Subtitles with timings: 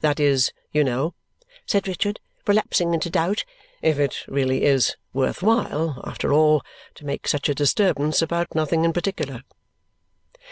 [0.00, 1.14] That is, you know,"
[1.64, 3.44] said Richard, relapsing into doubt,
[3.80, 6.64] "if it really is worth while, after all,
[6.96, 9.44] to make such a disturbance about nothing particular!"